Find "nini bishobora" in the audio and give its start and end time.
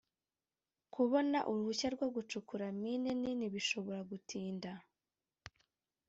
3.21-4.01